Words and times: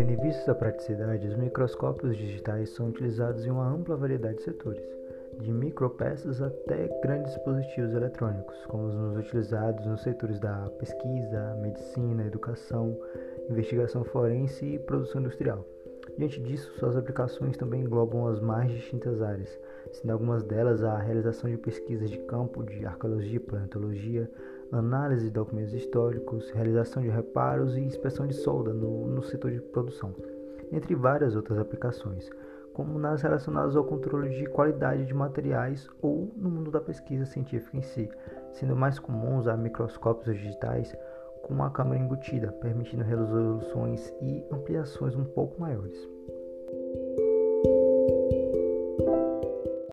Tendo 0.00 0.12
em 0.12 0.16
vista 0.16 0.40
essa 0.40 0.54
praticidade, 0.54 1.28
os 1.28 1.36
microscópios 1.36 2.16
digitais 2.16 2.70
são 2.70 2.88
utilizados 2.88 3.44
em 3.44 3.50
uma 3.50 3.68
ampla 3.68 3.98
variedade 3.98 4.38
de 4.38 4.44
setores, 4.44 4.82
de 5.38 5.52
micropeças 5.52 6.40
até 6.40 6.88
grandes 7.02 7.34
dispositivos 7.34 7.92
eletrônicos, 7.92 8.64
como 8.64 8.86
os 8.86 9.18
utilizados 9.18 9.84
nos 9.84 10.00
setores 10.00 10.40
da 10.40 10.70
pesquisa, 10.78 11.54
medicina, 11.60 12.26
educação, 12.26 12.98
investigação 13.50 14.02
forense 14.02 14.64
e 14.64 14.78
produção 14.78 15.20
industrial. 15.20 15.66
Diante 16.16 16.40
disso, 16.40 16.72
suas 16.78 16.96
aplicações 16.96 17.58
também 17.58 17.82
englobam 17.82 18.26
as 18.26 18.40
mais 18.40 18.72
distintas 18.72 19.20
áreas, 19.20 19.50
sendo 19.92 20.14
algumas 20.14 20.42
delas 20.42 20.82
a 20.82 20.96
realização 20.96 21.50
de 21.50 21.58
pesquisas 21.58 22.08
de 22.08 22.16
campo 22.20 22.62
de 22.62 22.86
arqueologia 22.86 23.38
paleontologia, 23.38 24.30
análise 24.72 25.26
de 25.26 25.30
documentos 25.30 25.74
históricos, 25.74 26.50
realização 26.50 27.02
de 27.02 27.08
reparos 27.08 27.76
e 27.76 27.80
inspeção 27.80 28.26
de 28.26 28.34
solda 28.34 28.72
no, 28.72 29.06
no 29.06 29.22
setor 29.22 29.50
de 29.50 29.60
produção, 29.60 30.14
entre 30.70 30.94
várias 30.94 31.34
outras 31.34 31.58
aplicações, 31.58 32.30
como 32.72 32.98
nas 32.98 33.22
relacionadas 33.22 33.76
ao 33.76 33.84
controle 33.84 34.30
de 34.30 34.46
qualidade 34.46 35.04
de 35.04 35.14
materiais 35.14 35.88
ou 36.00 36.32
no 36.36 36.48
mundo 36.48 36.70
da 36.70 36.80
pesquisa 36.80 37.26
científica 37.26 37.76
em 37.76 37.82
si, 37.82 38.08
sendo 38.52 38.76
mais 38.76 38.98
comum 38.98 39.38
usar 39.38 39.56
microscópios 39.56 40.36
digitais 40.36 40.96
com 41.42 41.54
uma 41.54 41.70
câmera 41.70 42.02
embutida, 42.02 42.52
permitindo 42.52 43.02
resoluções 43.02 44.12
e 44.20 44.44
ampliações 44.52 45.16
um 45.16 45.24
pouco 45.24 45.60
maiores. 45.60 46.08